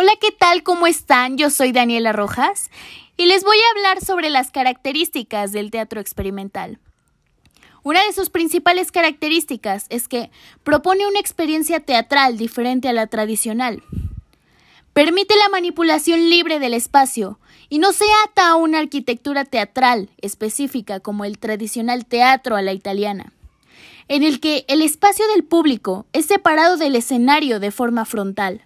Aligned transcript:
Hola, 0.00 0.12
¿qué 0.20 0.30
tal? 0.30 0.62
¿Cómo 0.62 0.86
están? 0.86 1.38
Yo 1.38 1.50
soy 1.50 1.72
Daniela 1.72 2.12
Rojas 2.12 2.70
y 3.16 3.26
les 3.26 3.42
voy 3.42 3.56
a 3.56 3.70
hablar 3.76 4.00
sobre 4.00 4.30
las 4.30 4.52
características 4.52 5.50
del 5.50 5.72
teatro 5.72 6.00
experimental. 6.00 6.78
Una 7.82 8.04
de 8.04 8.12
sus 8.12 8.30
principales 8.30 8.92
características 8.92 9.86
es 9.88 10.06
que 10.06 10.30
propone 10.62 11.04
una 11.08 11.18
experiencia 11.18 11.80
teatral 11.80 12.38
diferente 12.38 12.88
a 12.88 12.92
la 12.92 13.08
tradicional. 13.08 13.82
Permite 14.92 15.34
la 15.34 15.48
manipulación 15.48 16.30
libre 16.30 16.60
del 16.60 16.74
espacio 16.74 17.40
y 17.68 17.80
no 17.80 17.90
se 17.90 18.04
ata 18.24 18.50
a 18.50 18.54
una 18.54 18.78
arquitectura 18.78 19.44
teatral 19.46 20.10
específica 20.18 21.00
como 21.00 21.24
el 21.24 21.40
tradicional 21.40 22.06
teatro 22.06 22.54
a 22.54 22.62
la 22.62 22.72
italiana, 22.72 23.32
en 24.06 24.22
el 24.22 24.38
que 24.38 24.64
el 24.68 24.80
espacio 24.80 25.26
del 25.34 25.42
público 25.42 26.06
es 26.12 26.26
separado 26.26 26.76
del 26.76 26.94
escenario 26.94 27.58
de 27.58 27.72
forma 27.72 28.04
frontal. 28.04 28.64